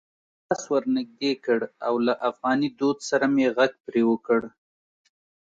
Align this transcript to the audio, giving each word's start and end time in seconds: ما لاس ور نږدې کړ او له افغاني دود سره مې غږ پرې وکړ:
ما 0.03 0.45
لاس 0.47 0.63
ور 0.71 0.83
نږدې 0.97 1.31
کړ 1.45 1.59
او 1.87 1.93
له 2.05 2.13
افغاني 2.29 2.69
دود 2.79 2.97
سره 3.09 3.25
مې 3.35 3.47
غږ 3.57 3.71
پرې 3.85 4.01
وکړ: 4.09 4.39